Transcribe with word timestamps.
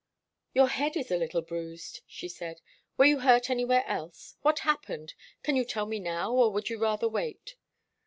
"Your 0.55 0.67
head 0.67 0.97
is 0.97 1.11
a 1.11 1.15
little 1.17 1.43
bruised," 1.43 1.99
she 2.07 2.27
said. 2.27 2.59
"Were 2.97 3.05
you 3.05 3.19
hurt 3.19 3.51
anywhere 3.51 3.85
else? 3.85 4.35
What 4.41 4.61
happened? 4.65 5.13
Can 5.43 5.55
you 5.55 5.63
tell 5.63 5.85
me 5.85 5.99
now, 5.99 6.33
or 6.33 6.49
would 6.53 6.71
you 6.71 6.79
rather 6.79 7.07
wait?" 7.07 7.55